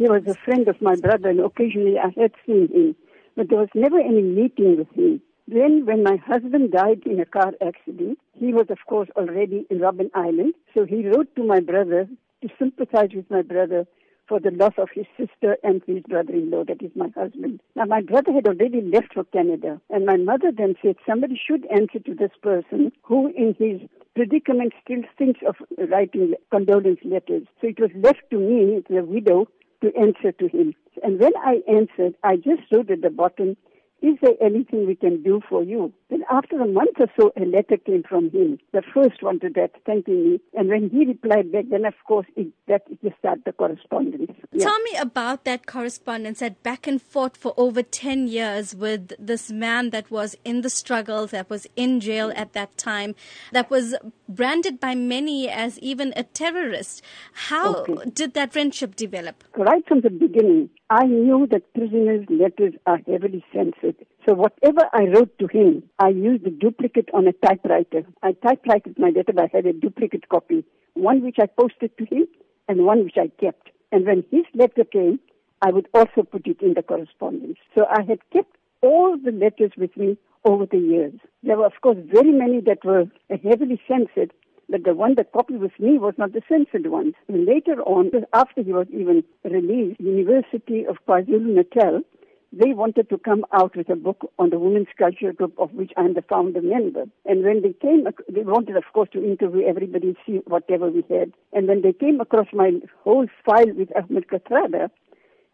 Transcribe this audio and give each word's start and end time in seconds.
He 0.00 0.08
was 0.08 0.22
a 0.26 0.34
friend 0.46 0.66
of 0.66 0.80
my 0.80 0.96
brother, 0.96 1.28
and 1.28 1.40
occasionally 1.40 1.98
I 1.98 2.08
had 2.18 2.32
seen 2.46 2.68
him, 2.72 2.96
but 3.36 3.50
there 3.50 3.58
was 3.58 3.68
never 3.74 4.00
any 4.00 4.22
meeting 4.22 4.78
with 4.78 4.90
him. 4.94 5.20
Then, 5.46 5.84
when 5.84 6.02
my 6.02 6.16
husband 6.16 6.72
died 6.72 7.02
in 7.04 7.20
a 7.20 7.26
car 7.26 7.52
accident, 7.60 8.18
he 8.32 8.54
was, 8.54 8.64
of 8.70 8.78
course, 8.88 9.10
already 9.14 9.66
in 9.68 9.80
Robben 9.80 10.10
Island, 10.14 10.54
so 10.72 10.86
he 10.86 11.06
wrote 11.06 11.36
to 11.36 11.44
my 11.44 11.60
brother 11.60 12.08
to 12.40 12.48
sympathize 12.58 13.10
with 13.14 13.30
my 13.30 13.42
brother 13.42 13.86
for 14.26 14.40
the 14.40 14.52
loss 14.52 14.72
of 14.78 14.88
his 14.94 15.04
sister 15.18 15.58
and 15.62 15.82
his 15.86 16.02
brother-in-law, 16.04 16.64
that 16.64 16.80
is 16.82 16.92
my 16.94 17.08
husband. 17.14 17.60
Now, 17.76 17.84
my 17.84 18.00
brother 18.00 18.32
had 18.32 18.46
already 18.46 18.80
left 18.80 19.12
for 19.12 19.24
Canada, 19.24 19.82
and 19.90 20.06
my 20.06 20.16
mother 20.16 20.50
then 20.50 20.76
said 20.80 20.96
somebody 21.06 21.38
should 21.38 21.66
answer 21.66 21.98
to 21.98 22.14
this 22.14 22.32
person 22.42 22.90
who, 23.02 23.26
in 23.36 23.54
his 23.58 23.86
predicament, 24.14 24.72
still 24.82 25.02
thinks 25.18 25.40
of 25.46 25.56
writing 25.90 26.36
condolence 26.50 27.00
letters. 27.04 27.42
So 27.60 27.66
it 27.66 27.78
was 27.78 27.90
left 27.94 28.22
to 28.30 28.38
me, 28.38 28.82
the 28.88 29.04
widow, 29.04 29.46
to 29.82 29.94
answer 29.96 30.32
to 30.32 30.48
him. 30.48 30.74
And 31.02 31.18
when 31.20 31.32
I 31.36 31.62
answered, 31.68 32.14
I 32.22 32.36
just 32.36 32.62
wrote 32.70 32.90
at 32.90 33.02
the 33.02 33.10
bottom, 33.10 33.56
is 34.02 34.16
there 34.22 34.34
anything 34.40 34.86
we 34.86 34.94
can 34.94 35.22
do 35.22 35.40
for 35.48 35.62
you? 35.62 35.92
Then 36.08 36.24
after 36.30 36.60
a 36.60 36.66
month 36.66 36.96
or 36.98 37.06
so, 37.18 37.32
a 37.36 37.44
letter 37.44 37.76
came 37.76 38.02
from 38.02 38.30
him, 38.30 38.58
the 38.72 38.82
first 38.94 39.22
one 39.22 39.40
to 39.40 39.50
that, 39.50 39.72
thanking 39.84 40.32
me. 40.32 40.40
And 40.54 40.68
when 40.68 40.90
he 40.90 41.04
replied 41.04 41.52
back, 41.52 41.64
then 41.70 41.84
of 41.84 41.94
course, 42.06 42.26
it, 42.36 42.48
that 42.66 42.82
just 43.02 43.18
started 43.18 43.44
the 43.44 43.52
correspondence. 43.52 44.30
Yeah. 44.52 44.64
Tell 44.64 44.80
me 44.80 44.96
about 44.98 45.44
that 45.44 45.66
correspondence, 45.66 46.40
that 46.40 46.62
back 46.62 46.86
and 46.86 47.00
forth 47.00 47.36
for 47.36 47.54
over 47.56 47.82
10 47.82 48.28
years 48.28 48.74
with 48.74 49.12
this 49.18 49.50
man 49.50 49.90
that 49.90 50.10
was 50.10 50.36
in 50.44 50.62
the 50.62 50.70
struggle, 50.70 51.26
that 51.28 51.50
was 51.50 51.66
in 51.76 52.00
jail 52.00 52.32
at 52.34 52.52
that 52.54 52.76
time, 52.76 53.14
that 53.52 53.70
was 53.70 53.94
branded 54.28 54.80
by 54.80 54.94
many 54.94 55.48
as 55.48 55.78
even 55.80 56.12
a 56.16 56.22
terrorist. 56.22 57.02
How 57.32 57.74
okay. 57.74 58.10
did 58.12 58.34
that 58.34 58.52
friendship 58.52 58.96
develop? 58.96 59.44
Right 59.56 59.86
from 59.86 60.00
the 60.00 60.10
beginning, 60.10 60.70
I 60.92 61.06
knew 61.06 61.46
that 61.52 61.72
prisoners' 61.72 62.26
letters 62.28 62.74
are 62.84 62.98
heavily 63.06 63.44
censored. 63.54 63.94
So 64.28 64.34
whatever 64.34 64.88
I 64.92 65.04
wrote 65.04 65.38
to 65.38 65.46
him, 65.46 65.84
I 66.00 66.08
used 66.08 66.44
a 66.44 66.50
duplicate 66.50 67.08
on 67.14 67.28
a 67.28 67.32
typewriter. 67.32 68.02
I 68.24 68.32
typewritten 68.32 68.96
my 68.98 69.10
letter, 69.10 69.32
but 69.32 69.44
I 69.44 69.50
had 69.56 69.66
a 69.66 69.72
duplicate 69.72 70.28
copy, 70.28 70.64
one 70.94 71.22
which 71.22 71.36
I 71.40 71.46
posted 71.46 71.96
to 71.96 72.04
him 72.06 72.26
and 72.68 72.84
one 72.84 73.04
which 73.04 73.16
I 73.16 73.30
kept. 73.40 73.70
And 73.92 74.04
when 74.04 74.24
his 74.32 74.44
letter 74.52 74.82
came, 74.82 75.20
I 75.62 75.70
would 75.70 75.86
also 75.94 76.24
put 76.24 76.48
it 76.48 76.60
in 76.60 76.74
the 76.74 76.82
correspondence. 76.82 77.58
So 77.78 77.86
I 77.88 78.02
had 78.02 78.18
kept 78.32 78.56
all 78.82 79.16
the 79.16 79.30
letters 79.30 79.70
with 79.76 79.96
me 79.96 80.18
over 80.44 80.66
the 80.66 80.78
years. 80.78 81.14
There 81.44 81.56
were, 81.56 81.66
of 81.66 81.80
course, 81.82 81.98
very 82.12 82.32
many 82.32 82.60
that 82.62 82.84
were 82.84 83.04
heavily 83.28 83.80
censored, 83.86 84.32
but 84.70 84.84
the 84.84 84.94
one 84.94 85.14
that 85.16 85.32
copied 85.32 85.60
with 85.60 85.78
me 85.78 85.98
was 85.98 86.14
not 86.16 86.32
the 86.32 86.42
censored 86.48 86.86
one. 86.86 87.12
And 87.28 87.44
later 87.44 87.82
on, 87.82 88.10
after 88.32 88.62
he 88.62 88.72
was 88.72 88.86
even 88.92 89.24
released, 89.44 90.00
University 90.00 90.86
of 90.86 90.96
KwaZulu-Natal, 91.08 92.02
they 92.52 92.72
wanted 92.72 93.08
to 93.10 93.18
come 93.18 93.44
out 93.52 93.76
with 93.76 93.88
a 93.90 93.96
book 93.96 94.32
on 94.38 94.50
the 94.50 94.58
Women's 94.58 94.88
Culture 94.98 95.32
Group, 95.32 95.54
of 95.58 95.72
which 95.72 95.92
I'm 95.96 96.14
the 96.14 96.22
founder 96.22 96.60
member. 96.60 97.04
And 97.24 97.44
when 97.44 97.62
they 97.62 97.72
came, 97.72 98.06
they 98.28 98.42
wanted, 98.42 98.76
of 98.76 98.84
course, 98.92 99.08
to 99.12 99.24
interview 99.24 99.66
everybody, 99.66 100.16
see 100.26 100.40
whatever 100.46 100.90
we 100.90 101.04
had. 101.08 101.32
And 101.52 101.68
when 101.68 101.82
they 101.82 101.92
came 101.92 102.20
across 102.20 102.48
my 102.52 102.72
whole 103.04 103.26
file 103.44 103.72
with 103.74 103.90
Ahmed 103.96 104.26
Kathrada, 104.28 104.90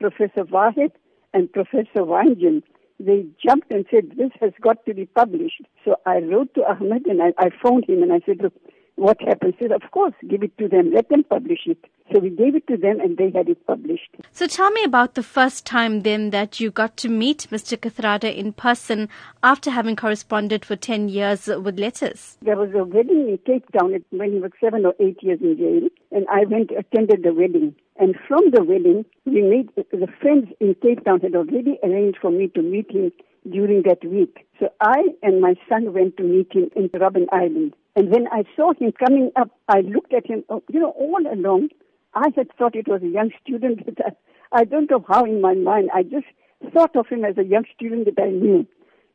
Professor 0.00 0.44
Vahed 0.44 0.92
and 1.32 1.52
Professor 1.52 2.02
Waetjen, 2.02 2.62
they 2.98 3.24
jumped 3.44 3.70
and 3.70 3.86
said, 3.90 4.10
this 4.16 4.32
has 4.40 4.52
got 4.60 4.84
to 4.86 4.94
be 4.94 5.06
published. 5.06 5.62
So 5.84 5.96
I 6.06 6.18
wrote 6.18 6.54
to 6.54 6.64
Ahmed 6.64 7.06
and 7.06 7.22
I, 7.22 7.32
I 7.38 7.50
phoned 7.62 7.88
him 7.88 8.02
and 8.02 8.12
I 8.12 8.20
said, 8.26 8.38
look, 8.42 8.52
what 9.00 9.20
happened? 9.22 9.54
He 9.58 9.64
said, 9.64 9.72
of 9.72 9.90
course, 9.90 10.12
give 10.28 10.42
it 10.42 10.56
to 10.58 10.68
them. 10.68 10.92
Let 10.92 11.08
them 11.08 11.24
publish 11.24 11.60
it. 11.66 11.78
So 12.12 12.18
we 12.18 12.28
gave 12.28 12.54
it 12.54 12.66
to 12.66 12.76
them 12.76 13.00
and 13.00 13.16
they 13.16 13.30
had 13.34 13.48
it 13.48 13.66
published. 13.66 14.10
So 14.32 14.46
tell 14.46 14.70
me 14.70 14.84
about 14.84 15.14
the 15.14 15.22
first 15.22 15.64
time 15.64 16.02
then 16.02 16.30
that 16.30 16.60
you 16.60 16.70
got 16.70 16.96
to 16.98 17.08
meet 17.08 17.46
Mr. 17.50 17.78
Kathrada 17.78 18.34
in 18.34 18.52
person 18.52 19.08
after 19.42 19.70
having 19.70 19.96
corresponded 19.96 20.64
for 20.64 20.76
10 20.76 21.08
years 21.08 21.46
with 21.46 21.78
letters. 21.78 22.36
There 22.42 22.56
was 22.56 22.70
a 22.74 22.84
wedding 22.84 23.28
in 23.30 23.38
Cape 23.46 23.64
Town 23.72 23.94
when 24.10 24.32
he 24.32 24.38
was 24.38 24.50
seven 24.60 24.84
or 24.84 24.94
eight 25.00 25.22
years 25.22 25.40
in 25.40 25.56
jail 25.56 25.88
and 26.12 26.26
I 26.30 26.44
went 26.44 26.70
attended 26.70 27.22
the 27.22 27.32
wedding. 27.32 27.74
And 27.98 28.16
from 28.28 28.50
the 28.50 28.62
wedding, 28.62 29.04
we 29.24 29.40
made, 29.40 29.70
the 29.76 30.08
friends 30.20 30.48
in 30.60 30.74
Cape 30.82 31.04
Town 31.04 31.20
had 31.20 31.34
already 31.34 31.78
arranged 31.82 32.18
for 32.20 32.30
me 32.30 32.48
to 32.48 32.62
meet 32.62 32.90
him 32.90 33.12
during 33.48 33.82
that 33.82 34.04
week. 34.04 34.46
So 34.58 34.68
I 34.80 35.04
and 35.22 35.40
my 35.40 35.54
son 35.68 35.94
went 35.94 36.16
to 36.18 36.22
meet 36.22 36.52
him 36.52 36.70
in 36.76 36.88
Robben 36.90 37.26
Island. 37.32 37.74
And 37.96 38.10
when 38.10 38.28
I 38.28 38.44
saw 38.56 38.72
him 38.72 38.92
coming 38.92 39.30
up, 39.36 39.50
I 39.68 39.80
looked 39.80 40.14
at 40.14 40.26
him, 40.26 40.44
oh, 40.48 40.62
you 40.70 40.80
know, 40.80 40.90
all 40.90 41.22
along, 41.30 41.68
I 42.14 42.28
had 42.36 42.48
thought 42.56 42.74
it 42.76 42.88
was 42.88 43.02
a 43.02 43.08
young 43.08 43.30
student 43.42 43.84
that 43.96 44.16
I, 44.52 44.60
I 44.60 44.64
don't 44.64 44.90
know 44.90 45.04
how 45.08 45.24
in 45.24 45.40
my 45.40 45.54
mind, 45.54 45.90
I 45.94 46.02
just 46.02 46.26
thought 46.72 46.94
of 46.96 47.06
him 47.08 47.24
as 47.24 47.38
a 47.38 47.44
young 47.44 47.64
student 47.74 48.06
that 48.06 48.22
I 48.22 48.30
knew. 48.30 48.66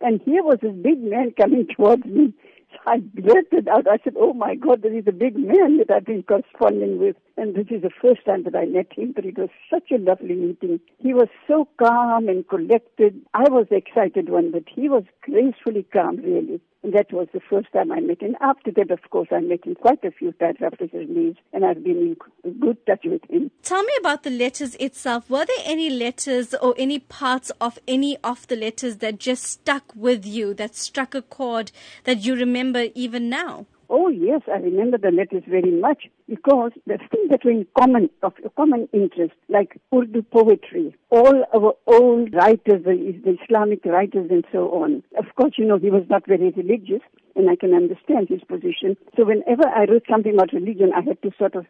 And 0.00 0.20
here 0.24 0.42
was 0.42 0.58
this 0.60 0.74
big 0.74 1.02
man 1.02 1.32
coming 1.40 1.66
towards 1.74 2.04
me. 2.04 2.34
So 2.72 2.78
I 2.86 2.98
blurted 2.98 3.68
out, 3.68 3.86
I 3.88 3.98
said, 4.02 4.14
oh 4.18 4.32
my 4.32 4.56
God, 4.56 4.82
there 4.82 4.96
is 4.96 5.04
a 5.06 5.12
big 5.12 5.36
man 5.36 5.78
that 5.78 5.90
I've 5.94 6.04
been 6.04 6.24
corresponding 6.24 6.98
with. 6.98 7.16
And 7.36 7.54
this 7.54 7.66
is 7.70 7.82
the 7.82 7.90
first 8.02 8.24
time 8.24 8.42
that 8.44 8.56
I 8.56 8.64
met 8.64 8.92
him, 8.92 9.12
but 9.14 9.24
it 9.24 9.38
was 9.38 9.50
such 9.70 9.90
a 9.92 9.98
lovely 9.98 10.34
meeting. 10.34 10.80
He 10.98 11.14
was 11.14 11.28
so 11.46 11.68
calm 11.78 12.28
and 12.28 12.46
collected. 12.48 13.20
I 13.32 13.44
was 13.48 13.66
the 13.70 13.76
excited 13.76 14.28
one, 14.28 14.50
but 14.50 14.64
he 14.68 14.88
was 14.88 15.04
gracefully 15.22 15.86
calm, 15.92 16.16
really. 16.16 16.60
And 16.84 16.92
that 16.92 17.10
was 17.14 17.28
the 17.32 17.40
first 17.40 17.72
time 17.72 17.90
I 17.90 18.00
met 18.00 18.20
him. 18.20 18.36
After 18.42 18.70
that, 18.72 18.90
of 18.90 19.00
course, 19.08 19.28
I 19.32 19.40
met 19.40 19.64
him 19.64 19.74
quite 19.74 20.04
a 20.04 20.10
few 20.10 20.32
times 20.32 20.58
after 20.60 20.84
his 20.84 20.92
release, 20.92 21.36
and 21.54 21.64
I've 21.64 21.82
been 21.82 22.14
in 22.44 22.52
good 22.60 22.76
touch 22.86 23.06
with 23.06 23.22
him. 23.30 23.50
Tell 23.62 23.82
me 23.82 23.92
about 24.00 24.22
the 24.22 24.28
letters 24.28 24.74
itself. 24.74 25.30
Were 25.30 25.46
there 25.46 25.64
any 25.64 25.88
letters 25.88 26.52
or 26.52 26.74
any 26.76 26.98
parts 26.98 27.50
of 27.58 27.78
any 27.88 28.18
of 28.22 28.46
the 28.48 28.56
letters 28.56 28.98
that 28.98 29.18
just 29.18 29.44
stuck 29.44 29.94
with 29.96 30.26
you, 30.26 30.52
that 30.54 30.76
struck 30.76 31.14
a 31.14 31.22
chord 31.22 31.72
that 32.04 32.26
you 32.26 32.34
remember 32.34 32.88
even 32.94 33.30
now? 33.30 33.64
Oh 33.88 34.08
yes, 34.08 34.42
I 34.46 34.58
remember 34.58 34.98
the 34.98 35.10
letters 35.10 35.44
very 35.48 35.70
much 35.70 36.10
because 36.28 36.72
the 36.86 36.98
things 37.10 37.30
that 37.30 37.44
were 37.44 37.50
in 37.50 37.66
common, 37.78 38.08
of 38.22 38.32
common 38.56 38.88
interest, 38.92 39.34
like 39.48 39.78
Urdu 39.94 40.22
poetry, 40.22 40.94
all 41.10 41.44
our 41.54 41.74
old 41.86 42.34
writers, 42.34 42.84
the, 42.84 43.36
Islamic 43.42 43.84
writers 43.84 44.28
and 44.30 44.44
so 44.50 44.70
on. 44.70 45.02
Of 45.18 45.26
course, 45.36 45.52
you 45.58 45.66
know, 45.66 45.78
he 45.78 45.90
was 45.90 46.04
not 46.08 46.26
very 46.26 46.50
religious 46.50 47.02
and 47.36 47.50
I 47.50 47.56
can 47.56 47.74
understand 47.74 48.28
his 48.28 48.40
position. 48.44 48.96
So 49.16 49.24
whenever 49.26 49.68
I 49.68 49.84
wrote 49.84 50.04
something 50.10 50.34
about 50.34 50.52
religion, 50.52 50.92
I 50.96 51.02
had 51.02 51.20
to 51.22 51.30
sort 51.38 51.54
of 51.56 51.66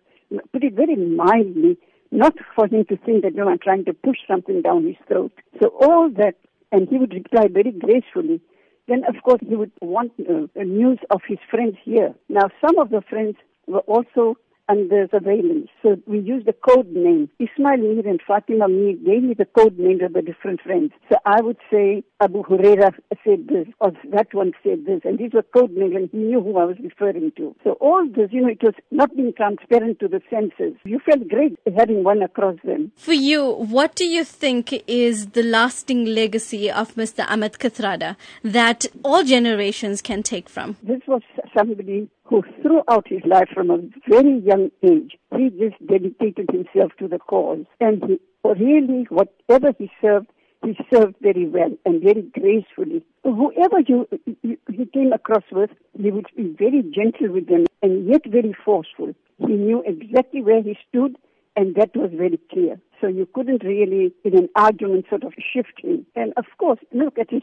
put 0.52 0.62
it 0.62 0.74
very 0.74 0.96
mildly, 0.96 1.78
not 2.10 2.34
for 2.54 2.66
him 2.66 2.84
to 2.88 2.96
think 2.96 3.22
that, 3.22 3.32
you 3.34 3.44
know, 3.44 3.48
I'm 3.48 3.58
trying 3.58 3.84
to 3.86 3.92
push 3.92 4.18
something 4.28 4.62
down 4.62 4.86
his 4.86 4.96
throat. 5.08 5.32
So 5.60 5.68
all 5.80 6.10
that, 6.16 6.34
and 6.70 6.88
he 6.88 6.98
would 6.98 7.12
reply 7.12 7.48
very 7.50 7.72
gracefully. 7.72 8.40
Then, 8.86 9.02
of 9.08 9.22
course, 9.22 9.40
he 9.46 9.56
would 9.56 9.72
want 9.80 10.12
uh, 10.20 10.46
news 10.62 10.98
of 11.10 11.22
his 11.26 11.38
friends 11.50 11.76
here. 11.84 12.14
Now, 12.28 12.50
some 12.64 12.78
of 12.78 12.90
the 12.90 13.02
friends 13.08 13.36
were 13.66 13.80
also 13.80 14.36
under 14.68 15.06
surveillance. 15.10 15.68
So 15.82 15.96
we 16.06 16.20
used 16.20 16.48
a 16.48 16.52
code 16.52 16.88
name. 16.88 17.28
Ismail 17.38 17.78
Meer 17.78 18.08
and 18.08 18.20
Fatima 18.26 18.68
Meer 18.68 18.94
gave 18.94 19.22
me 19.22 19.34
the 19.34 19.44
code 19.44 19.78
names 19.78 20.02
of 20.02 20.12
the 20.12 20.22
different 20.22 20.60
friends. 20.60 20.92
So 21.10 21.16
I 21.24 21.40
would 21.40 21.58
say 21.70 22.04
Abu 22.20 22.42
Huraira 22.42 22.92
said 23.24 23.48
this, 23.48 23.66
or 23.80 23.92
that 24.12 24.32
one 24.32 24.52
said 24.62 24.86
this, 24.86 25.00
and 25.04 25.18
these 25.18 25.32
were 25.32 25.42
code 25.42 25.72
names, 25.72 25.94
and 25.94 26.08
he 26.10 26.18
knew 26.18 26.40
who 26.40 26.58
I 26.58 26.64
was 26.64 26.76
referring 26.82 27.32
to. 27.36 27.54
So 27.64 27.72
all 27.80 28.06
this, 28.06 28.30
you 28.32 28.42
know, 28.42 28.48
it 28.48 28.62
was 28.62 28.74
not 28.90 29.14
being 29.14 29.32
transparent 29.36 30.00
to 30.00 30.08
the 30.08 30.20
senses. 30.30 30.78
You 30.84 31.00
felt 31.00 31.28
great 31.28 31.58
having 31.76 32.04
one 32.04 32.22
across 32.22 32.56
them. 32.64 32.92
For 32.96 33.12
you, 33.12 33.52
what 33.52 33.94
do 33.94 34.06
you 34.06 34.24
think 34.24 34.72
is 34.86 35.28
the 35.28 35.42
lasting 35.42 36.06
legacy 36.06 36.70
of 36.70 36.94
Mr. 36.94 37.28
Ahmed 37.28 37.54
Kathrada 37.54 38.16
that 38.42 38.86
all 39.04 39.24
generations 39.24 40.00
can 40.00 40.22
take 40.22 40.48
from? 40.48 40.76
This 40.82 41.00
was 41.06 41.22
somebody 41.56 42.08
who 42.24 42.42
throughout 42.62 43.06
his 43.08 43.22
life 43.24 43.48
from 43.52 43.70
a 43.70 43.78
very 44.08 44.38
young 44.40 44.70
age, 44.82 45.16
he 45.36 45.50
just 45.50 45.86
dedicated 45.86 46.50
himself 46.50 46.92
to 46.98 47.08
the 47.08 47.18
cause. 47.18 47.64
And 47.80 48.02
he 48.04 48.20
really, 48.44 49.06
whatever 49.10 49.72
he 49.78 49.90
served, 50.00 50.28
he 50.64 50.76
served 50.92 51.16
very 51.20 51.46
well 51.46 51.76
and 51.84 52.02
very 52.02 52.22
gracefully. 52.22 53.04
Whoever 53.22 53.80
you, 53.86 54.08
you, 54.42 54.56
he 54.70 54.86
came 54.86 55.12
across 55.12 55.44
with, 55.52 55.70
he 56.00 56.10
would 56.10 56.26
be 56.36 56.54
very 56.58 56.82
gentle 56.82 57.32
with 57.32 57.48
them 57.48 57.66
and 57.82 58.08
yet 58.08 58.22
very 58.26 58.54
forceful. 58.64 59.14
He 59.38 59.52
knew 59.52 59.82
exactly 59.86 60.42
where 60.42 60.62
he 60.62 60.76
stood 60.88 61.16
and 61.56 61.74
that 61.76 61.94
was 61.94 62.10
very 62.12 62.38
clear. 62.50 62.80
So 63.00 63.06
you 63.06 63.28
couldn't 63.34 63.62
really, 63.62 64.12
in 64.24 64.36
an 64.36 64.48
argument, 64.56 65.06
sort 65.08 65.24
of 65.24 65.34
shift 65.38 65.80
him. 65.82 66.06
And 66.16 66.32
of 66.36 66.46
course, 66.58 66.80
look 66.92 67.18
at 67.18 67.30
his 67.30 67.42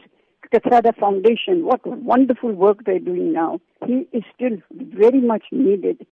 Kathrada 0.52 0.94
Foundation. 0.96 1.64
What 1.64 1.86
wonderful 1.86 2.52
work 2.52 2.84
they're 2.84 2.98
doing 2.98 3.32
now. 3.32 3.60
He 3.86 4.06
is 4.12 4.22
still 4.34 4.58
very 4.70 5.20
much 5.20 5.44
needed 5.50 6.06